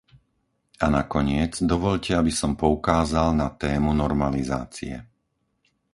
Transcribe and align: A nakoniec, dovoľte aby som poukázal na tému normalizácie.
A 0.81 0.89
nakoniec, 0.97 1.53
dovoľte 1.71 2.11
aby 2.19 2.31
som 2.39 2.57
poukázal 2.63 3.27
na 3.41 3.47
tému 3.61 3.89
normalizácie. 4.03 4.95